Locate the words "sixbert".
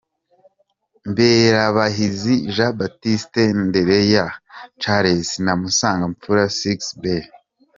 6.57-7.29